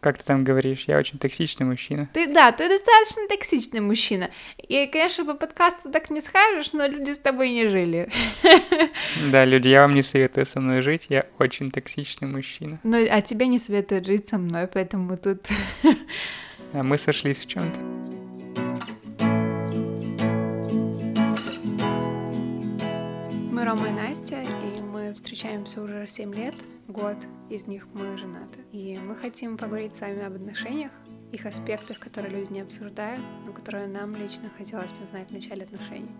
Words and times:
как 0.00 0.18
ты 0.18 0.24
там 0.24 0.44
говоришь, 0.44 0.84
я 0.86 0.98
очень 0.98 1.18
токсичный 1.18 1.66
мужчина. 1.66 2.08
Ты, 2.12 2.26
да, 2.26 2.52
ты 2.52 2.68
достаточно 2.68 3.28
токсичный 3.28 3.80
мужчина. 3.80 4.30
И, 4.56 4.86
конечно, 4.86 5.24
по 5.24 5.34
подкасту 5.34 5.90
так 5.90 6.10
не 6.10 6.20
скажешь, 6.20 6.72
но 6.72 6.86
люди 6.86 7.12
с 7.12 7.18
тобой 7.18 7.50
не 7.50 7.68
жили. 7.68 8.10
Да, 9.30 9.44
люди, 9.44 9.68
я 9.68 9.82
вам 9.82 9.94
не 9.94 10.02
советую 10.02 10.46
со 10.46 10.60
мной 10.60 10.80
жить, 10.80 11.06
я 11.08 11.26
очень 11.38 11.70
токсичный 11.70 12.28
мужчина. 12.28 12.80
Ну, 12.82 13.06
а 13.08 13.20
тебе 13.20 13.46
не 13.46 13.58
советуют 13.58 14.06
жить 14.06 14.28
со 14.28 14.38
мной, 14.38 14.66
поэтому 14.66 15.16
тут... 15.16 15.46
А 16.72 16.84
мы 16.84 16.98
сошлись 16.98 17.40
в 17.40 17.46
чем 17.48 17.72
то 17.72 17.80
Мы 23.50 23.64
Рома 23.64 23.88
и 23.88 23.90
Настя, 23.90 24.42
и 24.42 24.80
мы 24.82 25.12
встречаемся 25.14 25.82
уже 25.82 26.06
7 26.06 26.34
лет, 26.34 26.54
год 26.90 27.16
из 27.48 27.66
них 27.66 27.86
мы 27.92 28.16
женаты. 28.16 28.60
И 28.72 28.98
мы 28.98 29.14
хотим 29.14 29.56
поговорить 29.56 29.94
с 29.94 30.00
вами 30.00 30.24
об 30.24 30.34
отношениях, 30.34 30.92
их 31.32 31.46
аспектах, 31.46 31.98
которые 31.98 32.34
люди 32.34 32.52
не 32.52 32.60
обсуждают, 32.60 33.22
но 33.46 33.52
которые 33.52 33.86
нам 33.86 34.16
лично 34.16 34.50
хотелось 34.56 34.92
бы 34.92 35.06
знать 35.06 35.28
в 35.28 35.32
начале 35.32 35.64
отношений. 35.64 36.10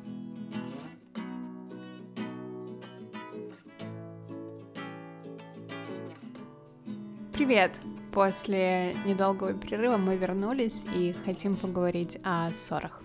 Привет! 7.32 7.80
После 8.12 8.96
недолгого 9.07 9.55
перерыва 9.55 9.96
мы 9.96 10.16
вернулись 10.16 10.84
и 10.95 11.15
хотим 11.24 11.57
поговорить 11.57 12.18
о 12.24 12.51
ссорах. 12.52 13.02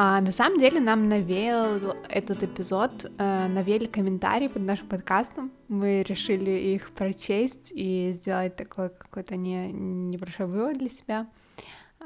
А 0.00 0.20
на 0.20 0.30
самом 0.30 0.60
деле 0.60 0.78
нам 0.78 1.08
навеял 1.08 1.96
этот 2.08 2.44
эпизод, 2.44 3.10
э, 3.18 3.48
навели 3.48 3.88
комментарии 3.88 4.46
под 4.46 4.62
нашим 4.62 4.86
подкастом. 4.86 5.50
Мы 5.66 6.04
решили 6.04 6.52
их 6.52 6.92
прочесть 6.92 7.72
и 7.74 8.12
сделать 8.14 8.54
такой 8.54 8.90
какой-то 8.90 9.34
не, 9.34 9.72
небольшой 9.72 10.46
вывод 10.46 10.78
для 10.78 10.88
себя. 10.88 11.26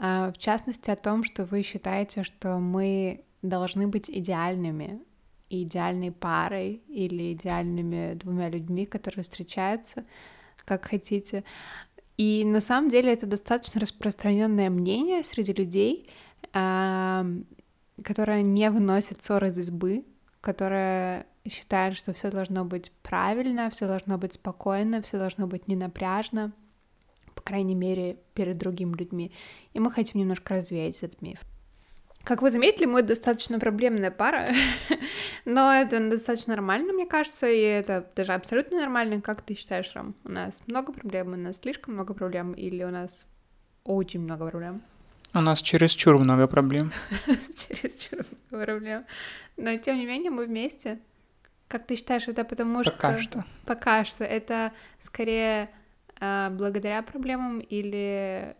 А, 0.00 0.32
в 0.32 0.38
частности, 0.38 0.90
о 0.90 0.96
том, 0.96 1.22
что 1.22 1.44
вы 1.44 1.60
считаете, 1.60 2.22
что 2.22 2.56
мы 2.56 3.26
должны 3.42 3.86
быть 3.86 4.08
идеальными, 4.08 5.02
идеальной 5.50 6.12
парой 6.12 6.80
или 6.88 7.34
идеальными 7.34 8.14
двумя 8.14 8.48
людьми, 8.48 8.86
которые 8.86 9.22
встречаются, 9.22 10.06
как 10.64 10.86
хотите. 10.86 11.44
И 12.16 12.42
на 12.46 12.60
самом 12.60 12.88
деле 12.88 13.12
это 13.12 13.26
достаточно 13.26 13.82
распространенное 13.82 14.70
мнение 14.70 15.22
среди 15.22 15.52
людей 15.52 16.08
которая 18.02 18.42
не 18.42 18.70
выносит 18.70 19.22
ссор 19.22 19.44
из 19.44 19.58
избы, 19.58 20.04
которая 20.40 21.26
считает, 21.48 21.96
что 21.96 22.12
все 22.12 22.30
должно 22.30 22.64
быть 22.64 22.92
правильно, 23.02 23.70
все 23.70 23.86
должно 23.86 24.18
быть 24.18 24.34
спокойно, 24.34 25.02
все 25.02 25.18
должно 25.18 25.46
быть 25.46 25.68
не 25.68 25.76
напряжно, 25.76 26.52
по 27.34 27.42
крайней 27.42 27.74
мере, 27.74 28.18
перед 28.34 28.58
другими 28.58 28.96
людьми. 28.96 29.32
И 29.72 29.80
мы 29.80 29.90
хотим 29.90 30.20
немножко 30.20 30.54
развеять 30.54 31.02
этот 31.02 31.22
миф. 31.22 31.40
Как 32.24 32.40
вы 32.40 32.50
заметили, 32.50 32.86
мы 32.86 33.02
достаточно 33.02 33.58
проблемная 33.58 34.12
пара, 34.12 34.48
но 35.44 35.74
это 35.74 36.08
достаточно 36.08 36.54
нормально, 36.54 36.92
мне 36.92 37.06
кажется, 37.06 37.48
и 37.48 37.60
это 37.60 38.08
даже 38.14 38.32
абсолютно 38.32 38.78
нормально. 38.78 39.20
Как 39.20 39.42
ты 39.42 39.54
считаешь, 39.54 39.90
Ром? 39.94 40.14
У 40.24 40.30
нас 40.30 40.62
много 40.68 40.92
проблем, 40.92 41.32
у 41.32 41.36
нас 41.36 41.56
слишком 41.56 41.94
много 41.94 42.14
проблем, 42.14 42.52
или 42.52 42.84
у 42.84 42.90
нас 42.90 43.28
очень 43.82 44.20
много 44.20 44.48
проблем? 44.48 44.82
У 45.34 45.40
нас 45.40 45.62
чересчур 45.62 46.18
много 46.18 46.46
проблем. 46.46 46.92
чересчур 47.26 48.24
много 48.50 48.66
проблем. 48.66 49.04
Но 49.56 49.76
тем 49.78 49.96
не 49.96 50.06
менее 50.06 50.30
мы 50.30 50.46
вместе. 50.46 50.98
Как 51.68 51.86
ты 51.86 51.96
считаешь, 51.96 52.28
это 52.28 52.44
потому 52.44 52.84
что... 52.84 52.92
Пока 52.92 53.18
что. 53.18 53.44
Пока 53.64 54.04
что. 54.04 54.24
Это 54.24 54.72
скорее 55.00 55.70
э, 56.20 56.50
благодаря 56.50 57.02
проблемам 57.02 57.60
или... 57.60 58.54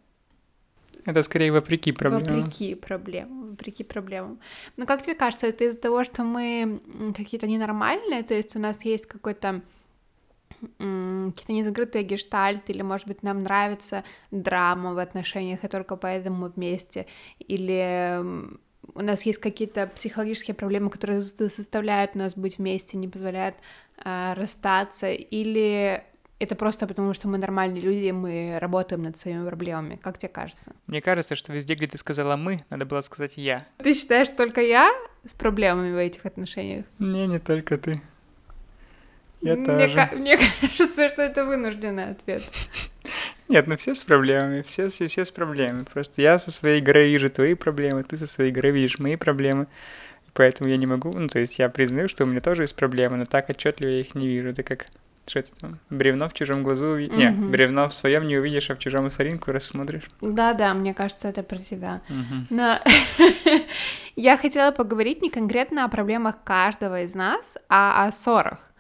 Это 1.04 1.22
скорее 1.22 1.52
вопреки 1.52 1.92
проблемам. 1.92 2.44
Вопреки 2.44 2.74
проблемам. 2.74 3.50
Вопреки 3.50 3.84
проблемам. 3.84 4.38
Но 4.76 4.86
как 4.86 5.02
тебе 5.02 5.14
кажется, 5.14 5.48
это 5.48 5.64
из-за 5.64 5.78
того, 5.78 6.04
что 6.04 6.24
мы 6.24 6.80
какие-то 7.14 7.46
ненормальные, 7.46 8.22
то 8.22 8.34
есть 8.34 8.56
у 8.56 8.60
нас 8.60 8.82
есть 8.84 9.06
какой-то 9.06 9.60
какие-то 10.78 11.52
незакрытые 11.52 12.04
гештальты, 12.04 12.72
или, 12.72 12.82
может 12.82 13.06
быть, 13.06 13.22
нам 13.22 13.42
нравится 13.42 14.04
драма 14.30 14.94
в 14.94 14.98
отношениях, 14.98 15.64
и 15.64 15.68
только 15.68 15.96
поэтому 15.96 16.36
мы 16.36 16.48
вместе, 16.48 17.06
или 17.38 18.22
у 18.94 19.00
нас 19.00 19.22
есть 19.22 19.38
какие-то 19.38 19.86
психологические 19.86 20.54
проблемы, 20.54 20.90
которые 20.90 21.20
заставляют 21.20 22.14
нас 22.14 22.34
быть 22.34 22.58
вместе, 22.58 22.98
не 22.98 23.08
позволяют 23.08 23.56
э, 24.04 24.34
расстаться, 24.34 25.10
или 25.10 26.02
это 26.42 26.56
просто 26.56 26.88
потому, 26.88 27.14
что 27.14 27.28
мы 27.28 27.38
нормальные 27.38 27.80
люди, 27.80 28.06
и 28.06 28.12
мы 28.12 28.58
работаем 28.58 29.02
над 29.02 29.16
своими 29.16 29.46
проблемами. 29.46 29.96
Как 29.96 30.18
тебе 30.18 30.28
кажется? 30.28 30.72
Мне 30.88 31.00
кажется, 31.00 31.36
что 31.36 31.52
везде, 31.52 31.74
где 31.74 31.86
ты 31.86 31.98
сказала 31.98 32.36
«мы», 32.36 32.64
надо 32.68 32.84
было 32.84 33.00
сказать 33.02 33.36
«я». 33.36 33.64
Ты 33.78 33.94
считаешь, 33.94 34.28
только 34.30 34.60
я 34.60 34.92
с 35.24 35.34
проблемами 35.34 35.92
в 35.92 35.98
этих 35.98 36.26
отношениях? 36.26 36.84
Не, 36.98 37.28
не 37.28 37.38
только 37.38 37.78
ты. 37.78 38.02
Я 39.42 39.56
мне, 39.56 39.66
тоже. 39.66 40.10
мне 40.12 40.38
кажется, 40.60 41.08
что 41.08 41.22
это 41.22 41.44
вынужденный 41.44 42.10
ответ. 42.10 42.42
Нет, 43.48 43.66
ну 43.66 43.76
все 43.76 43.94
с 43.94 44.00
проблемами, 44.00 44.62
все, 44.62 44.88
все, 44.88 45.08
все 45.08 45.24
с 45.24 45.30
проблемами. 45.30 45.84
Просто 45.84 46.22
я 46.22 46.38
со 46.38 46.50
своей 46.50 46.80
горы 46.80 47.08
вижу 47.08 47.28
твои 47.28 47.54
проблемы, 47.54 48.04
ты 48.04 48.16
со 48.16 48.26
своей 48.26 48.52
горы 48.52 48.70
видишь 48.70 48.98
мои 48.98 49.16
проблемы. 49.16 49.66
Поэтому 50.32 50.70
я 50.70 50.76
не 50.76 50.86
могу, 50.86 51.12
ну, 51.12 51.28
то 51.28 51.38
есть 51.38 51.58
я 51.58 51.68
признаю, 51.68 52.08
что 52.08 52.24
у 52.24 52.26
меня 52.26 52.40
тоже 52.40 52.62
есть 52.62 52.74
проблемы, 52.76 53.18
но 53.18 53.26
так 53.26 53.50
отчетливо 53.50 53.90
я 53.90 54.00
их 54.00 54.14
не 54.14 54.28
вижу. 54.28 54.48
Это 54.48 54.62
как, 54.62 54.86
что 55.26 55.40
это 55.40 55.50
там, 55.60 55.78
бревно 55.90 56.28
в 56.28 56.32
чужом 56.32 56.62
глазу 56.62 56.86
увидишь. 56.86 57.16
Mm-hmm. 57.16 57.36
Не, 57.36 57.48
бревно 57.48 57.88
в 57.88 57.94
своем 57.94 58.26
не 58.26 58.38
увидишь, 58.38 58.70
а 58.70 58.76
в 58.76 58.78
чужом 58.78 59.10
соринку 59.10 59.52
рассмотришь. 59.52 60.04
Да-да, 60.22 60.72
мне 60.72 60.94
кажется, 60.94 61.28
это 61.28 61.42
про 61.42 61.58
тебя. 61.58 62.00
Mm-hmm. 62.08 62.46
Но 62.48 62.78
я 64.16 64.38
хотела 64.38 64.70
поговорить 64.70 65.20
не 65.20 65.28
конкретно 65.28 65.84
о 65.84 65.88
проблемах 65.88 66.36
каждого 66.44 67.02
из 67.02 67.14
нас, 67.14 67.58
а 67.68 68.06
о 68.06 68.12
ссорах. 68.12 68.71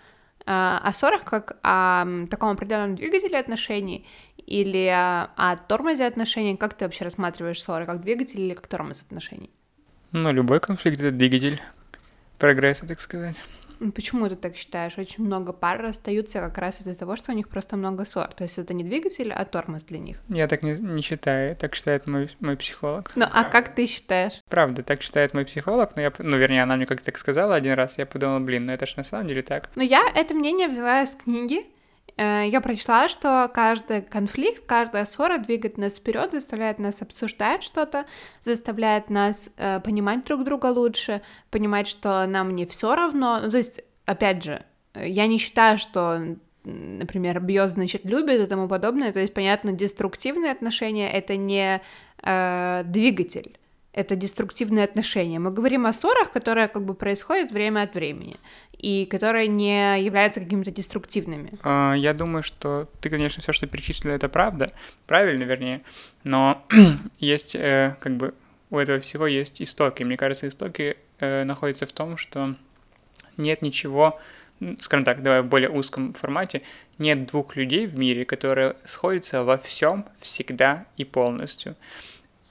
А, 0.46 0.78
о 0.78 0.92
ссорах 0.92 1.24
как 1.24 1.58
о 1.62 2.06
таком 2.30 2.50
определенном 2.50 2.96
двигателе 2.96 3.38
отношений 3.38 4.06
или 4.46 4.86
о, 4.86 5.30
о 5.36 5.56
тормозе 5.56 6.06
отношений? 6.06 6.56
Как 6.56 6.74
ты 6.74 6.84
вообще 6.84 7.04
рассматриваешь 7.04 7.62
ссоры, 7.62 7.86
как 7.86 8.00
двигатель 8.00 8.40
или 8.40 8.54
как 8.54 8.66
тормоз 8.66 9.02
отношений? 9.02 9.50
Ну, 10.12 10.32
любой 10.32 10.60
конфликт— 10.60 11.00
это 11.00 11.10
двигатель 11.10 11.60
прогресса, 12.38 12.86
так 12.86 13.00
сказать. 13.00 13.36
Почему 13.90 14.28
ты 14.28 14.36
так 14.36 14.56
считаешь? 14.56 14.98
Очень 14.98 15.24
много 15.24 15.52
пар 15.52 15.80
расстаются 15.80 16.40
как 16.40 16.58
раз 16.58 16.80
из-за 16.80 16.94
того, 16.94 17.16
что 17.16 17.32
у 17.32 17.34
них 17.34 17.48
просто 17.48 17.76
много 17.76 18.04
ссор. 18.04 18.28
То 18.34 18.44
есть 18.44 18.58
это 18.58 18.74
не 18.74 18.84
двигатель, 18.84 19.32
а 19.32 19.44
тормоз 19.44 19.84
для 19.84 19.98
них. 19.98 20.18
Я 20.28 20.48
так 20.48 20.62
не, 20.62 20.72
не 20.72 21.02
считаю, 21.02 21.56
так 21.56 21.74
считает 21.74 22.06
мой, 22.06 22.30
мой 22.40 22.56
психолог. 22.56 23.12
Ну, 23.16 23.26
а 23.30 23.44
как 23.44 23.74
ты 23.74 23.86
считаешь? 23.86 24.40
Правда, 24.48 24.82
так 24.82 25.02
считает 25.02 25.34
мой 25.34 25.44
психолог, 25.44 25.96
но 25.96 26.02
я, 26.02 26.12
ну, 26.18 26.36
вернее, 26.36 26.62
она 26.62 26.76
мне 26.76 26.86
как-то 26.86 27.06
так 27.06 27.18
сказала 27.18 27.54
один 27.54 27.74
раз, 27.74 27.98
я 27.98 28.06
подумала, 28.06 28.40
блин, 28.40 28.66
ну 28.66 28.72
это 28.72 28.86
ж 28.86 28.96
на 28.96 29.04
самом 29.04 29.28
деле 29.28 29.42
так. 29.42 29.70
Ну, 29.74 29.82
я 29.82 30.02
это 30.14 30.34
мнение 30.34 30.68
взяла 30.68 31.02
из 31.02 31.10
книги, 31.10 31.66
я 32.18 32.60
прочла, 32.60 33.08
что 33.08 33.50
каждый 33.52 34.02
конфликт, 34.02 34.64
каждая 34.66 35.04
ссора 35.04 35.38
двигает 35.38 35.78
нас 35.78 35.94
вперед, 35.94 36.32
заставляет 36.32 36.78
нас 36.78 37.00
обсуждать 37.00 37.62
что-то, 37.62 38.04
заставляет 38.40 39.10
нас 39.10 39.50
э, 39.56 39.80
понимать 39.80 40.24
друг 40.24 40.44
друга 40.44 40.66
лучше, 40.66 41.22
понимать, 41.50 41.86
что 41.86 42.26
нам 42.26 42.54
не 42.54 42.66
все 42.66 42.94
равно. 42.94 43.40
Ну, 43.40 43.50
то 43.50 43.56
есть, 43.56 43.82
опять 44.04 44.44
же, 44.44 44.64
я 44.94 45.26
не 45.26 45.38
считаю, 45.38 45.78
что 45.78 46.36
например, 46.64 47.40
бьет, 47.40 47.70
значит, 47.70 48.04
любит 48.04 48.40
и 48.40 48.46
тому 48.46 48.68
подобное. 48.68 49.12
То 49.12 49.20
есть, 49.20 49.34
понятно, 49.34 49.72
деструктивные 49.72 50.52
отношения— 50.52 51.10
это 51.12 51.36
не 51.36 51.80
э, 52.22 52.82
двигатель 52.84 53.58
это 53.92 54.16
деструктивные 54.16 54.84
отношения. 54.84 55.38
Мы 55.38 55.50
говорим 55.50 55.86
о 55.86 55.92
ссорах, 55.92 56.32
которые 56.32 56.68
как 56.68 56.84
бы 56.84 56.94
происходят 56.94 57.52
время 57.52 57.82
от 57.82 57.94
времени 57.94 58.36
и 58.78 59.06
которые 59.06 59.48
не 59.48 60.02
являются 60.02 60.40
какими-то 60.40 60.70
деструктивными. 60.70 61.52
А, 61.62 61.94
я 61.94 62.14
думаю, 62.14 62.42
что 62.42 62.88
ты, 63.00 63.10
конечно, 63.10 63.42
все, 63.42 63.52
что 63.52 63.66
перечислила, 63.66 64.14
это 64.14 64.28
правда, 64.28 64.72
правильно, 65.06 65.44
вернее, 65.44 65.82
но 66.24 66.64
есть 67.18 67.54
э, 67.54 67.96
как 68.00 68.16
бы 68.16 68.34
у 68.70 68.78
этого 68.78 69.00
всего 69.00 69.26
есть 69.26 69.60
истоки. 69.60 70.02
Мне 70.02 70.16
кажется, 70.16 70.48
истоки 70.48 70.96
э, 71.18 71.44
находятся 71.44 71.86
в 71.86 71.92
том, 71.92 72.16
что 72.16 72.54
нет 73.36 73.60
ничего, 73.60 74.18
скажем 74.80 75.04
так, 75.04 75.22
давай 75.22 75.42
в 75.42 75.46
более 75.46 75.68
узком 75.68 76.14
формате, 76.14 76.62
нет 76.98 77.26
двух 77.26 77.56
людей 77.56 77.86
в 77.86 77.98
мире, 77.98 78.24
которые 78.24 78.76
сходятся 78.84 79.44
во 79.44 79.58
всем 79.58 80.06
всегда 80.20 80.86
и 80.96 81.04
полностью. 81.04 81.76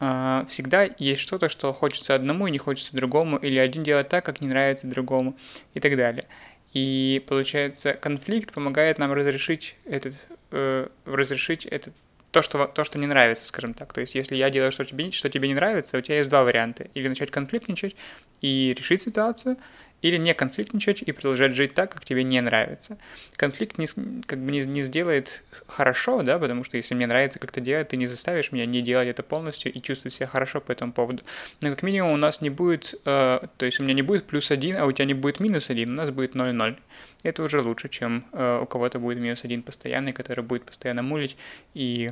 А, 0.03 0.48
всегда 0.50 0.89
есть 0.98 1.21
что-то, 1.21 1.48
что 1.48 1.71
хочется 1.74 2.15
одному 2.15 2.48
и 2.48 2.51
не 2.51 2.57
хочется 2.57 2.95
другому, 2.95 3.38
или 3.38 3.59
один 3.59 3.83
делает 3.83 4.09
так, 4.09 4.25
как 4.25 4.42
не 4.42 4.48
нравится 4.48 4.88
другому, 4.88 5.38
и 5.75 5.80
так 5.80 5.95
далее. 5.95 6.25
И 6.74 7.24
получается, 7.27 7.94
конфликт 7.94 8.51
помогает 8.51 8.98
нам 8.98 9.13
разрешить 9.13 9.75
этот, 9.86 10.27
э, 10.50 10.88
разрешить 11.06 11.68
этот 11.68 11.94
то, 12.31 12.42
что, 12.42 12.65
то, 12.65 12.83
что 12.83 12.98
не 12.98 13.06
нравится, 13.06 13.45
скажем 13.45 13.75
так. 13.75 13.94
То 13.94 14.01
есть, 14.01 14.15
если 14.15 14.36
я 14.36 14.50
делаю, 14.50 14.71
что 14.71 14.86
тебе, 14.86 15.12
что 15.12 15.30
тебе 15.30 15.48
не 15.48 15.53
нравится, 15.53 16.00
у 16.00 16.01
тебя 16.01 16.18
есть 16.18 16.30
два 16.31 16.44
варианта. 16.44 16.88
Или 16.95 17.07
начать 17.07 17.30
конфликтничать 17.30 17.95
и 18.42 18.74
решить 18.75 19.04
ситуацию, 19.04 19.57
или 20.01 20.18
не 20.18 20.33
конфликтничать 20.33 21.01
и 21.01 21.12
продолжать 21.12 21.53
жить 21.53 21.74
так, 21.74 21.92
как 21.94 22.06
тебе 22.06 22.24
не 22.24 22.42
нравится. 22.42 22.98
Конфликт 23.36 23.77
не, 23.77 23.88
как 24.25 24.39
бы 24.39 24.51
не, 24.51 24.62
не 24.62 24.81
сделает 24.81 25.44
хорошо, 25.68 26.24
да, 26.24 26.39
потому 26.39 26.63
что 26.63 26.77
если 26.77 26.95
мне 26.95 27.07
нравится 27.07 27.39
как-то 27.39 27.62
делать, 27.62 27.89
ты 27.89 27.98
не 27.98 28.07
заставишь 28.07 28.51
меня 28.51 28.65
не 28.65 28.81
делать 28.81 29.07
это 29.07 29.24
полностью 29.24 29.71
и 29.71 29.80
чувствовать 29.81 30.13
себя 30.13 30.27
хорошо 30.27 30.59
по 30.62 30.71
этому 30.71 30.92
поводу. 30.92 31.24
Но 31.62 31.69
как 31.69 31.83
минимум 31.83 32.12
у 32.12 32.18
нас 32.18 32.42
не 32.42 32.50
будет, 32.50 32.95
э, 33.06 33.39
то 33.57 33.65
есть 33.65 33.80
у 33.80 33.83
меня 33.83 33.94
не 33.94 34.01
будет 34.01 34.25
плюс 34.25 34.51
один, 34.51 34.77
а 34.77 34.86
у 34.86 34.92
тебя 34.92 35.06
не 35.06 35.13
будет 35.13 35.39
минус 35.39 35.69
один, 35.69 35.92
у 35.92 35.95
нас 35.95 36.09
будет 36.09 36.36
0-0. 36.36 36.77
Это 37.24 37.44
уже 37.44 37.62
лучше, 37.62 37.89
чем 37.89 38.25
э, 38.31 38.59
у 38.62 38.65
кого-то 38.65 39.00
будет 39.00 39.19
минус 39.19 39.44
один 39.44 39.62
постоянный, 39.62 40.13
который 40.13 40.44
будет 40.44 40.65
постоянно 40.65 41.04
мулить 41.04 41.38
и 41.75 42.12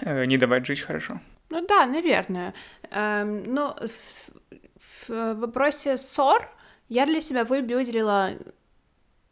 э, 0.00 0.24
не 0.24 0.38
давать 0.38 0.66
жить 0.66 0.80
хорошо. 0.80 1.20
Ну 1.50 1.64
да, 1.66 1.86
наверное. 1.86 2.54
Эм, 2.90 3.54
но 3.54 3.76
в, 3.78 5.08
в 5.08 5.34
вопросе 5.34 5.96
ссор 5.96 6.50
я 6.88 7.06
для 7.06 7.20
себя 7.20 7.44
выделила 7.44 8.32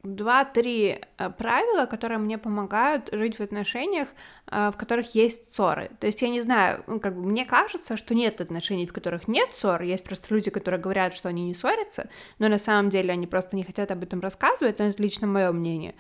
два-три 0.02 1.00
э, 1.18 1.30
правила, 1.30 1.86
которые 1.86 2.18
мне 2.18 2.36
помогают 2.36 3.10
жить 3.12 3.38
в 3.38 3.40
отношениях, 3.40 4.08
э, 4.50 4.70
в 4.74 4.76
которых 4.76 5.14
есть 5.14 5.54
ссоры. 5.54 5.90
То 6.00 6.06
есть 6.06 6.22
я 6.22 6.28
не 6.28 6.40
знаю, 6.40 6.82
ну, 6.88 6.98
как 6.98 7.14
бы 7.14 7.22
мне 7.22 7.44
кажется, 7.44 7.96
что 7.96 8.14
нет 8.14 8.40
отношений, 8.40 8.86
в 8.86 8.92
которых 8.92 9.28
нет 9.28 9.50
ссор. 9.54 9.82
Есть 9.82 10.04
просто 10.04 10.34
люди, 10.34 10.50
которые 10.50 10.80
говорят, 10.80 11.14
что 11.14 11.28
они 11.28 11.44
не 11.44 11.54
ссорятся, 11.54 12.08
но 12.40 12.48
на 12.48 12.58
самом 12.58 12.90
деле 12.90 13.12
они 13.12 13.28
просто 13.28 13.54
не 13.54 13.62
хотят 13.62 13.92
об 13.92 14.02
этом 14.02 14.20
рассказывать, 14.20 14.80
но 14.80 14.86
это 14.86 15.00
лично 15.00 15.28
мое 15.28 15.52
мнение. 15.52 15.94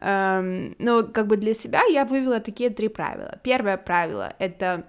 Эм, 0.00 0.76
но 0.78 1.02
как 1.02 1.26
бы 1.26 1.38
для 1.38 1.54
себя 1.54 1.82
я 1.86 2.04
вывела 2.04 2.40
такие 2.40 2.68
три 2.68 2.88
правила. 2.88 3.40
Первое 3.42 3.78
правило— 3.78 4.34
это 4.38 4.84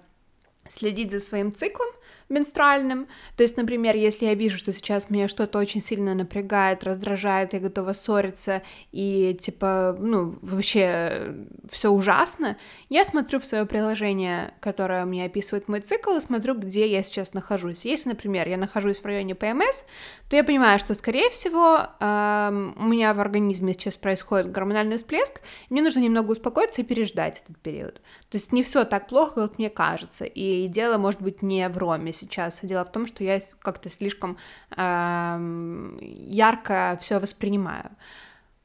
следить 0.68 1.10
за 1.10 1.20
своим 1.20 1.54
циклом, 1.54 1.88
менструальным. 2.28 3.08
То 3.36 3.42
есть, 3.42 3.56
например, 3.56 3.96
если 3.96 4.26
я 4.26 4.34
вижу, 4.34 4.58
что 4.58 4.72
сейчас 4.72 5.10
меня 5.10 5.28
что-то 5.28 5.58
очень 5.58 5.80
сильно 5.80 6.14
напрягает, 6.14 6.84
раздражает, 6.84 7.52
я 7.52 7.60
готова 7.60 7.92
ссориться 7.92 8.62
и 8.92 9.36
типа, 9.40 9.96
ну, 9.98 10.38
вообще 10.42 11.34
все 11.70 11.90
ужасно, 11.90 12.56
я 12.88 13.04
смотрю 13.04 13.40
в 13.40 13.46
свое 13.46 13.64
приложение, 13.66 14.54
которое 14.60 15.04
мне 15.04 15.24
описывает 15.24 15.68
мой 15.68 15.80
цикл, 15.80 16.16
и 16.16 16.20
смотрю, 16.20 16.54
где 16.54 16.86
я 16.86 17.02
сейчас 17.02 17.34
нахожусь. 17.34 17.84
Если, 17.84 18.10
например, 18.10 18.48
я 18.48 18.56
нахожусь 18.56 18.98
в 18.98 19.06
районе 19.06 19.34
ПМС, 19.34 19.84
то 20.28 20.36
я 20.36 20.44
понимаю, 20.44 20.78
что, 20.78 20.94
скорее 20.94 21.30
всего, 21.30 21.86
эм, 22.00 22.74
у 22.78 22.84
меня 22.84 23.14
в 23.14 23.20
организме 23.20 23.72
сейчас 23.72 23.96
происходит 23.96 24.50
гормональный 24.50 24.96
всплеск, 24.96 25.40
мне 25.70 25.82
нужно 25.82 26.00
немного 26.00 26.32
успокоиться 26.32 26.82
и 26.82 26.84
переждать 26.84 27.42
этот 27.44 27.58
период. 27.62 27.94
То 28.28 28.36
есть 28.36 28.52
не 28.52 28.62
все 28.62 28.84
так 28.84 29.08
плохо, 29.08 29.48
как 29.48 29.58
мне 29.58 29.70
кажется, 29.70 30.24
и 30.24 30.68
дело 30.68 30.98
может 30.98 31.22
быть 31.22 31.42
не 31.42 31.68
в 31.68 31.78
роме 31.78 32.12
сейчас. 32.18 32.60
Дело 32.62 32.84
в 32.84 32.92
том, 32.92 33.06
что 33.06 33.24
я 33.24 33.40
как-то 33.60 33.88
слишком 33.88 34.36
э, 34.76 35.98
ярко 36.00 36.98
все 37.00 37.18
воспринимаю. 37.18 37.90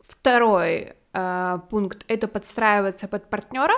Второй 0.07 0.95
э, 1.13 1.59
пункт 1.69 2.05
это 2.07 2.27
подстраиваться 2.27 3.07
под 3.07 3.29
партнера. 3.29 3.75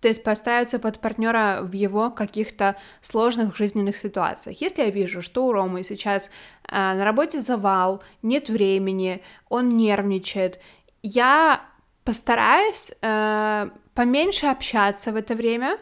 То 0.00 0.08
есть 0.08 0.22
подстраиваться 0.22 0.78
под 0.78 1.00
партнера 1.00 1.60
в 1.62 1.72
его 1.72 2.10
каких-то 2.10 2.76
сложных 3.00 3.56
жизненных 3.56 3.96
ситуациях. 3.96 4.60
Если 4.60 4.82
я 4.82 4.90
вижу, 4.90 5.22
что 5.22 5.46
у 5.46 5.52
Ромы 5.52 5.82
сейчас 5.82 6.26
э, 6.68 6.74
на 6.74 7.04
работе 7.04 7.40
завал, 7.40 8.02
нет 8.22 8.50
времени, 8.50 9.22
он 9.48 9.70
нервничает, 9.70 10.60
я 11.02 11.62
постараюсь 12.04 12.92
э, 13.00 13.70
поменьше 13.94 14.46
общаться 14.46 15.10
в 15.10 15.16
это 15.16 15.34
время, 15.34 15.78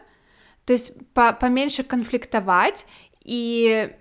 то 0.65 0.73
есть 0.73 0.93
по 1.13 1.33
поменьше 1.33 1.83
конфликтовать 1.83 2.85
и 3.23 3.91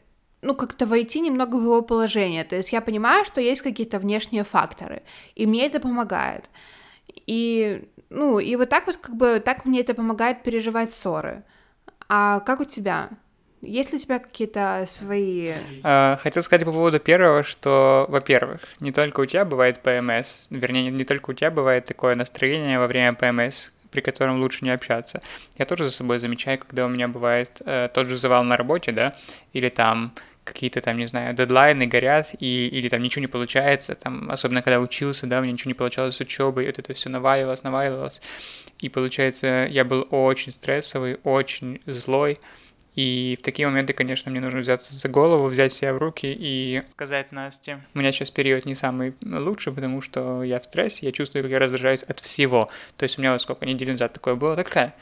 ну, 0.43 0.55
как-то 0.55 0.87
войти 0.87 1.20
немного 1.20 1.56
в 1.56 1.62
его 1.62 1.82
положение. 1.82 2.44
То 2.44 2.56
есть 2.56 2.73
я 2.73 2.81
понимаю, 2.81 3.25
что 3.25 3.41
есть 3.41 3.62
какие-то 3.62 3.99
внешние 3.99 4.44
факторы, 4.44 5.03
и 5.35 5.47
мне 5.47 5.67
это 5.67 5.81
помогает. 5.81 6.50
И, 7.26 7.88
ну, 8.11 8.38
и 8.38 8.56
вот 8.56 8.69
так 8.69 8.87
вот, 8.87 8.97
как 8.97 9.17
бы, 9.17 9.41
так 9.44 9.64
мне 9.64 9.81
это 9.81 9.94
помогает 9.94 10.43
переживать 10.43 10.94
ссоры. 10.94 11.44
А 12.09 12.41
как 12.41 12.61
у 12.61 12.65
тебя? 12.65 13.11
Есть 13.61 13.93
ли 13.93 13.99
у 13.99 14.00
тебя 14.00 14.19
какие-то 14.19 14.85
свои... 14.88 15.53
А, 15.85 16.17
хотел 16.17 16.43
сказать 16.43 16.65
по 16.65 16.73
поводу 16.73 16.99
первого, 16.99 17.44
что, 17.44 18.06
во-первых, 18.08 18.61
не 18.81 18.91
только 18.91 19.20
у 19.20 19.26
тебя 19.26 19.44
бывает 19.44 19.81
ПМС, 19.81 20.49
вернее, 20.50 20.91
не 20.91 21.05
только 21.05 21.31
у 21.31 21.32
тебя 21.32 21.53
бывает 21.53 21.85
такое 21.85 22.17
настроение 22.17 22.81
во 22.81 22.88
время 22.88 23.15
ПМС, 23.15 23.70
при 23.93 24.00
котором 24.00 24.41
лучше 24.41 24.65
не 24.65 24.71
общаться. 24.71 25.23
Я 25.56 25.67
тоже 25.67 25.85
за 25.85 25.91
собой 25.91 26.19
замечаю, 26.19 26.59
когда 26.59 26.87
у 26.87 26.89
меня 26.89 27.06
бывает 27.06 27.62
э, 27.65 27.89
тот 27.94 28.09
же 28.09 28.17
завал 28.17 28.43
на 28.43 28.56
работе, 28.56 28.91
да, 28.91 29.15
или 29.53 29.69
там 29.69 30.12
какие-то 30.44 30.81
там, 30.81 30.99
не 30.99 31.06
знаю, 31.06 31.35
дедлайны 31.35 31.87
горят, 31.87 32.31
и, 32.41 32.67
или 32.67 32.89
там 32.89 33.03
ничего 33.03 33.21
не 33.21 33.29
получается, 33.29 33.94
там, 33.94 34.31
особенно 34.31 34.62
когда 34.62 34.81
учился, 34.81 35.27
да, 35.27 35.39
у 35.39 35.43
меня 35.43 35.53
ничего 35.53 35.69
не 35.69 35.75
получалось 35.75 36.17
с 36.17 36.21
учебой, 36.21 36.67
вот 36.67 36.79
это 36.79 36.94
все 36.94 37.09
наваливалось, 37.09 37.62
наваливалось, 37.62 38.21
и 38.81 38.89
получается, 38.89 39.69
я 39.71 39.85
был 39.85 40.09
очень 40.11 40.50
стрессовый, 40.50 41.19
очень 41.23 41.81
злой, 41.87 42.41
и 42.94 43.39
в 43.41 43.43
такие 43.43 43.67
моменты, 43.67 43.94
конечно, 43.94 44.31
мне 44.31 44.41
нужно 44.41 44.61
взяться 44.61 44.94
за 44.94 45.09
голову, 45.09 45.47
взять 45.47 45.73
себя 45.73 45.94
в 45.94 45.99
руки 45.99 46.27
и 46.27 46.83
сказать 46.89 47.33
Насте, 47.33 47.81
у 47.94 47.99
меня 47.99 48.12
сейчас 48.12 48.31
период 48.31 48.67
не 48.67 48.75
самый 48.75 49.15
лучший, 49.25 49.73
потому 49.73 50.03
что 50.03 50.43
я 50.43 50.61
в 50.61 50.65
стрессе, 50.65 51.06
я 51.06 51.12
чувствую, 51.12 51.43
как 51.43 51.53
я 51.53 51.59
раздражаюсь 51.59 52.03
от 52.03 52.21
всего. 52.21 52.69
То 52.99 53.05
есть 53.05 53.19
у 53.19 53.23
меня 53.23 53.33
вот 53.33 53.41
сколько 53.41 53.65
недель 53.65 53.91
назад 53.91 54.12
такое 54.12 54.35
было, 54.35 54.56
такая, 54.56 54.94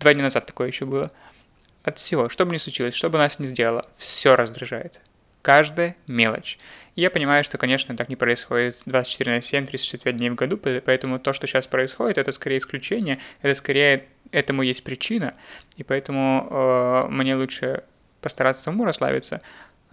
два 0.00 0.14
дня 0.14 0.22
назад 0.22 0.46
такое 0.46 0.68
еще 0.68 0.86
было. 0.86 1.10
От 1.82 1.98
всего, 1.98 2.30
что 2.30 2.46
бы 2.46 2.54
ни 2.54 2.58
случилось, 2.58 2.94
что 2.94 3.10
бы 3.10 3.18
нас 3.18 3.38
ни 3.38 3.44
сделало, 3.44 3.84
все 3.98 4.34
раздражает. 4.34 5.02
Каждая 5.42 5.96
мелочь. 6.06 6.58
И 6.94 7.02
я 7.02 7.10
понимаю, 7.10 7.44
что, 7.44 7.58
конечно, 7.58 7.94
так 7.94 8.08
не 8.08 8.16
происходит 8.16 8.80
24 8.86 9.30
на 9.30 9.42
7, 9.42 9.66
365 9.66 10.16
дней 10.16 10.30
в 10.30 10.36
году, 10.36 10.56
поэтому 10.56 11.18
то, 11.18 11.34
что 11.34 11.46
сейчас 11.46 11.66
происходит, 11.66 12.16
это 12.16 12.32
скорее 12.32 12.56
исключение, 12.56 13.18
это 13.42 13.54
скорее 13.54 14.06
этому 14.34 14.62
есть 14.62 14.82
причина, 14.82 15.34
и 15.76 15.82
поэтому 15.82 16.48
э, 16.50 17.08
мне 17.08 17.36
лучше 17.36 17.84
постараться 18.20 18.62
самому 18.62 18.84
расслабиться 18.84 19.40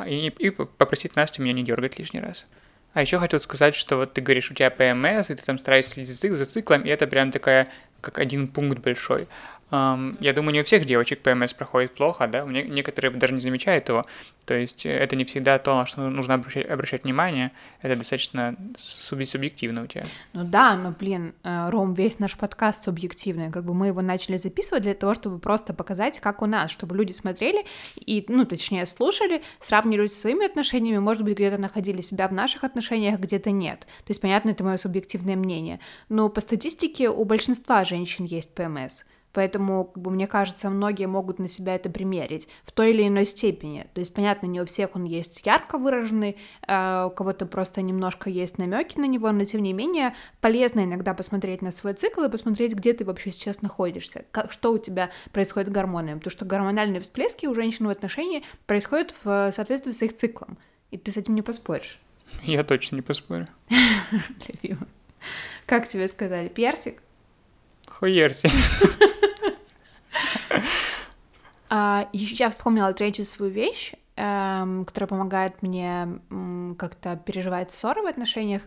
и, 0.06 0.28
и 0.28 0.50
попросить 0.50 1.16
Настю 1.16 1.44
меня 1.44 1.54
не 1.54 1.64
дергать 1.64 2.00
лишний 2.00 2.22
раз. 2.22 2.46
А 2.94 3.02
еще 3.02 3.20
хотел 3.20 3.40
сказать, 3.40 3.76
что 3.76 3.98
вот 3.98 4.14
ты 4.14 4.22
говоришь, 4.22 4.52
у 4.52 4.54
тебя 4.54 4.70
ПМС, 4.70 5.30
и 5.30 5.36
ты 5.36 5.44
там 5.44 5.58
стараешься 5.58 5.92
следить 5.92 6.38
за 6.38 6.46
циклом, 6.46 6.82
и 6.82 6.90
это 6.90 7.08
прям 7.08 7.32
такая, 7.32 7.68
как 8.02 8.20
один 8.20 8.48
пункт 8.48 8.80
большой. 8.80 9.28
Я 9.72 10.34
думаю, 10.34 10.54
не 10.54 10.62
у 10.62 10.64
всех 10.66 10.86
девочек 10.86 11.22
ПМС 11.22 11.54
проходит 11.54 11.96
плохо, 11.96 12.28
да, 12.28 12.44
некоторые 12.44 13.12
даже 13.12 13.34
не 13.34 13.40
замечают 13.40 13.88
его. 13.88 14.06
То 14.46 14.54
есть 14.56 14.86
э, 14.86 14.90
это 14.90 15.16
не 15.16 15.24
всегда 15.24 15.60
то, 15.60 15.78
на 15.78 15.86
что 15.86 16.10
нужно 16.10 16.34
обращать, 16.34 16.70
обращать 16.70 17.04
внимание, 17.06 17.52
это 17.82 17.96
достаточно 17.96 18.56
субъективно 18.76 19.84
у 19.84 19.88
тебя. 19.88 20.04
Ну 20.34 20.44
да, 20.44 20.76
но, 20.76 20.92
блин, 20.92 21.34
э, 21.44 21.70
Ром, 21.70 21.94
весь 21.94 22.20
наш 22.20 22.38
подкаст 22.38 22.84
субъективный, 22.84 23.50
как 23.50 23.64
бы 23.64 23.74
мы 23.74 23.88
его 23.88 24.02
начали 24.02 24.36
записывать 24.38 24.84
для 24.84 24.94
того, 24.94 25.14
чтобы 25.14 25.40
просто 25.40 25.74
показать, 25.74 26.20
как 26.20 26.42
у 26.42 26.48
нас, 26.48 26.70
чтобы 26.72 26.98
люди 26.98 27.14
смотрели 27.14 27.66
и, 27.96 28.26
ну, 28.28 28.46
точнее, 28.46 28.86
слушали, 28.86 29.42
сравнивали 29.62 30.08
с 30.08 30.20
своими 30.20 30.46
отношениями, 30.46 30.98
может 30.98 31.24
быть, 31.24 31.36
где-то 31.36 31.58
находили 31.58 32.02
себя 32.02 32.28
в 32.28 32.34
наших 32.34 32.66
отношениях, 32.66 33.20
где-то 33.20 33.52
нет. 33.52 33.82
То 33.82 34.10
есть, 34.10 34.20
понятно, 34.20 34.50
это 34.50 34.66
мое 34.66 34.76
субъективное 34.76 35.38
мнение. 35.38 35.80
Но 36.10 36.28
по 36.28 36.42
статистике 36.42 37.10
у 37.10 37.24
большинства 37.24 37.86
женщин 37.86 38.26
есть 38.26 38.54
ПМС. 38.54 39.04
Поэтому, 39.34 39.86
как 39.86 40.02
бы, 40.02 40.12
мне 40.12 40.28
кажется, 40.28 40.70
многие 40.70 41.08
могут 41.08 41.40
на 41.40 41.48
себя 41.48 41.76
это 41.76 41.90
примерить 41.90 42.48
в 42.64 42.72
той 42.72 42.92
или 42.92 43.08
иной 43.08 43.26
степени. 43.26 43.88
То 43.94 44.00
есть, 44.00 44.14
понятно, 44.14 44.48
не 44.48 44.62
у 44.62 44.66
всех 44.66 44.96
он 44.96 45.06
есть 45.06 45.42
ярко 45.46 45.78
выраженный, 45.78 46.38
э, 46.68 47.06
у 47.06 47.10
кого-то 47.10 47.46
просто 47.46 47.82
немножко 47.82 48.30
есть 48.30 48.58
намеки 48.58 49.00
на 49.00 49.06
него, 49.06 49.32
но 49.32 49.46
тем 49.46 49.62
не 49.62 49.74
менее 49.74 50.14
полезно 50.42 50.84
иногда 50.84 51.14
посмотреть 51.14 51.62
на 51.62 51.72
свой 51.72 51.94
цикл 51.94 52.24
и 52.24 52.30
посмотреть, 52.30 52.74
где 52.74 52.94
ты 52.94 53.06
вообще 53.06 53.32
сейчас 53.32 53.62
находишься, 53.62 54.26
как, 54.32 54.52
что 54.52 54.74
у 54.74 54.78
тебя 54.78 55.12
происходит 55.32 55.70
с 55.70 55.72
гормонами. 55.72 56.16
Потому 56.16 56.32
что 56.32 56.46
гормональные 56.46 57.02
всплески 57.02 57.46
у 57.46 57.54
женщин 57.54 57.88
в 57.88 57.90
отношении 57.90 58.44
происходят 58.66 59.16
в 59.24 59.52
соответствии 59.52 59.92
с 59.92 60.02
их 60.02 60.16
циклом. 60.16 60.58
И 60.92 60.98
ты 60.98 61.12
с 61.12 61.18
этим 61.18 61.36
не 61.36 61.42
поспоришь. 61.42 62.00
Я 62.44 62.64
точно 62.64 62.98
не 62.98 63.02
поспорю. 63.02 63.48
Как 65.66 65.88
тебе 65.88 66.08
сказали? 66.08 66.48
Персик? 66.48 67.02
Хуерси. 67.92 68.50
А, 71.74 72.10
я 72.12 72.50
вспомнила 72.50 72.92
третью 72.92 73.24
свою 73.24 73.50
вещь, 73.50 73.94
эм, 74.18 74.84
которая 74.84 75.08
помогает 75.08 75.62
мне 75.62 76.20
как-то 76.78 77.16
переживать 77.16 77.74
ссоры 77.74 78.02
в 78.02 78.08
отношениях 78.08 78.62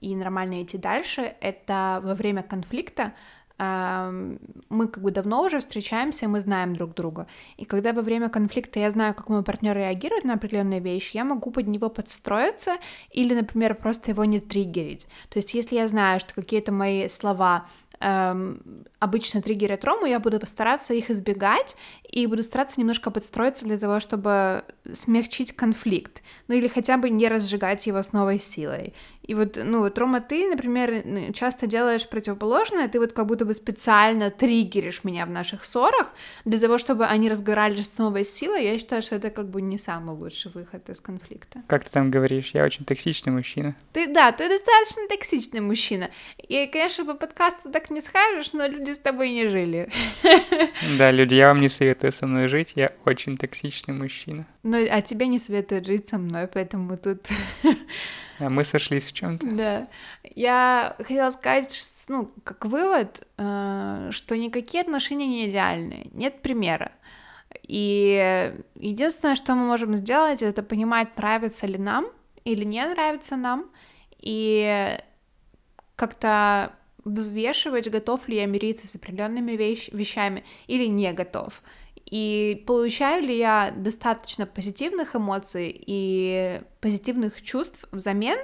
и 0.00 0.16
нормально 0.16 0.60
идти 0.60 0.76
дальше. 0.76 1.36
Это 1.40 2.00
во 2.02 2.16
время 2.16 2.42
конфликта 2.42 3.12
эм, 3.58 4.40
мы 4.68 4.88
как 4.88 5.04
бы 5.04 5.12
давно 5.12 5.42
уже 5.42 5.60
встречаемся, 5.60 6.26
мы 6.26 6.40
знаем 6.40 6.74
друг 6.74 6.94
друга. 6.94 7.28
И 7.56 7.64
когда 7.64 7.92
во 7.92 8.02
время 8.02 8.28
конфликта 8.28 8.80
я 8.80 8.90
знаю, 8.90 9.14
как 9.14 9.28
мой 9.28 9.44
партнер 9.44 9.76
реагирует 9.76 10.24
на 10.24 10.34
определенные 10.34 10.80
вещи, 10.80 11.16
я 11.16 11.24
могу 11.24 11.52
под 11.52 11.68
него 11.68 11.88
подстроиться 11.90 12.78
или, 13.12 13.34
например, 13.34 13.76
просто 13.76 14.10
его 14.10 14.24
не 14.24 14.40
триггерить. 14.40 15.06
То 15.28 15.38
есть, 15.38 15.54
если 15.54 15.76
я 15.76 15.86
знаю, 15.86 16.18
что 16.18 16.34
какие-то 16.34 16.72
мои 16.72 17.08
слова 17.08 17.66
эм, 18.02 18.84
обычно 18.98 19.42
триггерят 19.42 19.80
трому, 19.80 20.06
я 20.06 20.18
буду 20.20 20.40
постараться 20.40 20.94
их 20.94 21.10
избегать 21.10 21.76
и 22.12 22.26
буду 22.26 22.42
стараться 22.42 22.78
немножко 22.78 23.10
подстроиться 23.10 23.64
для 23.64 23.78
того, 23.78 23.98
чтобы 23.98 24.64
смягчить 24.92 25.56
конфликт, 25.56 26.22
ну 26.46 26.54
или 26.54 26.68
хотя 26.68 26.98
бы 26.98 27.08
не 27.08 27.26
разжигать 27.26 27.86
его 27.86 28.02
с 28.02 28.12
новой 28.12 28.38
силой. 28.38 28.92
И 29.22 29.34
вот, 29.34 29.56
ну 29.62 29.80
вот, 29.80 29.98
Рома, 29.98 30.20
ты, 30.20 30.48
например, 30.48 31.32
часто 31.32 31.66
делаешь 31.66 32.08
противоположное, 32.08 32.88
ты 32.88 32.98
вот 32.98 33.12
как 33.12 33.26
будто 33.26 33.44
бы 33.44 33.54
специально 33.54 34.30
триггеришь 34.30 35.04
меня 35.04 35.24
в 35.26 35.30
наших 35.30 35.64
ссорах 35.64 36.12
для 36.44 36.58
того, 36.58 36.76
чтобы 36.76 37.06
они 37.06 37.30
разгорались 37.30 37.86
с 37.86 37.98
новой 37.98 38.24
силой. 38.24 38.64
Я 38.64 38.78
считаю, 38.78 39.00
что 39.00 39.14
это 39.16 39.30
как 39.30 39.48
бы 39.48 39.62
не 39.62 39.78
самый 39.78 40.16
лучший 40.16 40.50
выход 40.52 40.90
из 40.90 41.00
конфликта. 41.00 41.62
Как 41.68 41.84
ты 41.84 41.90
там 41.90 42.10
говоришь, 42.10 42.50
я 42.52 42.64
очень 42.64 42.84
токсичный 42.84 43.32
мужчина. 43.32 43.76
Ты, 43.92 44.06
да, 44.06 44.32
ты 44.32 44.48
достаточно 44.48 45.06
токсичный 45.08 45.60
мужчина. 45.60 46.10
И, 46.36 46.66
конечно, 46.66 47.04
по 47.04 47.14
подкасту 47.14 47.70
так 47.70 47.90
не 47.90 48.00
скажешь, 48.00 48.52
но 48.52 48.66
люди 48.66 48.90
с 48.90 48.98
тобой 48.98 49.30
не 49.30 49.48
жили. 49.48 49.88
Да, 50.98 51.10
люди, 51.12 51.34
я 51.36 51.48
вам 51.48 51.60
не 51.60 51.68
советую 51.68 52.01
со 52.10 52.26
мной 52.26 52.48
жить, 52.48 52.72
я 52.74 52.92
очень 53.04 53.36
токсичный 53.36 53.94
мужчина. 53.94 54.46
Ну, 54.62 54.78
а 54.90 55.00
тебе 55.02 55.26
не 55.26 55.38
советуют 55.38 55.86
жить 55.86 56.08
со 56.08 56.18
мной, 56.18 56.48
поэтому 56.48 56.96
тут... 56.96 57.26
А 58.38 58.48
мы 58.48 58.64
сошлись 58.64 59.06
в 59.06 59.12
чем 59.12 59.38
то 59.38 59.46
Да. 59.46 59.86
Я 60.34 60.96
хотела 60.98 61.30
сказать, 61.30 61.72
ну, 62.08 62.32
как 62.42 62.64
вывод, 62.64 63.26
э, 63.38 64.08
что 64.10 64.36
никакие 64.36 64.80
отношения 64.80 65.26
не 65.28 65.48
идеальны. 65.48 66.08
Нет 66.12 66.42
примера. 66.42 66.90
И 67.62 68.52
единственное, 68.74 69.36
что 69.36 69.54
мы 69.54 69.66
можем 69.66 69.94
сделать, 69.94 70.42
это 70.42 70.62
понимать, 70.62 71.16
нравится 71.16 71.66
ли 71.66 71.78
нам 71.78 72.06
или 72.44 72.64
не 72.64 72.84
нравится 72.84 73.36
нам, 73.36 73.70
и 74.18 74.98
как-то 75.96 76.72
взвешивать, 77.04 77.90
готов 77.90 78.28
ли 78.28 78.36
я 78.36 78.46
мириться 78.46 78.86
с 78.86 78.94
определенными 78.94 79.52
вещ- 79.52 79.90
вещами 79.92 80.44
или 80.66 80.86
не 80.86 81.12
готов. 81.12 81.62
И 82.06 82.62
получаю 82.66 83.22
ли 83.22 83.36
я 83.36 83.72
достаточно 83.76 84.46
позитивных 84.46 85.16
эмоций 85.16 85.74
и 85.86 86.60
позитивных 86.80 87.42
чувств 87.42 87.86
взамен, 87.90 88.38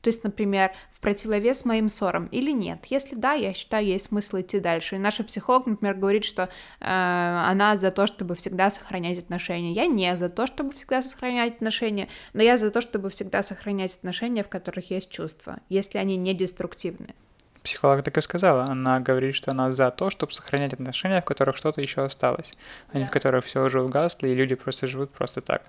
то 0.00 0.08
есть, 0.08 0.24
например, 0.24 0.72
в 0.90 1.00
противовес 1.00 1.64
моим 1.64 1.88
ссорам 1.88 2.26
или 2.26 2.50
нет. 2.52 2.86
Если 2.86 3.14
да, 3.14 3.32
я 3.34 3.52
считаю, 3.52 3.84
есть 3.86 4.06
смысл 4.06 4.40
идти 4.40 4.58
дальше. 4.58 4.96
И 4.96 4.98
наша 4.98 5.24
психолог, 5.24 5.66
например, 5.66 5.94
говорит, 5.94 6.24
что 6.24 6.44
э, 6.44 6.48
она 6.80 7.76
за 7.76 7.90
то, 7.90 8.06
чтобы 8.06 8.34
всегда 8.34 8.70
сохранять 8.70 9.18
отношения. 9.18 9.72
Я 9.72 9.86
не 9.86 10.16
за 10.16 10.30
то, 10.30 10.46
чтобы 10.46 10.72
всегда 10.72 11.02
сохранять 11.02 11.56
отношения, 11.56 12.08
но 12.32 12.42
я 12.42 12.56
за 12.56 12.70
то, 12.70 12.80
чтобы 12.80 13.10
всегда 13.10 13.42
сохранять 13.42 13.94
отношения, 13.94 14.42
в 14.42 14.48
которых 14.48 14.90
есть 14.90 15.10
чувства, 15.10 15.58
если 15.68 15.98
они 15.98 16.16
не 16.16 16.32
деструктивны. 16.32 17.14
Психолог 17.62 18.02
так 18.02 18.16
и 18.16 18.22
сказала. 18.22 18.64
Она 18.64 19.00
говорит, 19.00 19.34
что 19.34 19.50
она 19.50 19.72
за 19.72 19.90
то, 19.90 20.10
чтобы 20.10 20.32
сохранять 20.32 20.72
отношения, 20.72 21.20
в 21.20 21.24
которых 21.24 21.56
что-то 21.56 21.80
еще 21.80 22.02
осталось, 22.02 22.54
а 22.92 22.98
не 22.98 23.04
в 23.04 23.10
которых 23.10 23.44
все 23.44 23.62
уже 23.62 23.82
угасло, 23.82 24.26
и 24.26 24.34
люди 24.34 24.54
просто 24.54 24.86
живут 24.86 25.10
просто 25.10 25.40
так. 25.40 25.62